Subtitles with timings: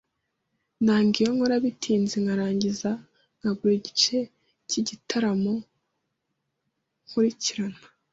[0.83, 2.89] Nanga iyo nkora bitinze nkarangiza
[3.37, 4.17] nkabura igice
[4.67, 5.53] cyigitaramo
[7.07, 7.81] nkurikirana.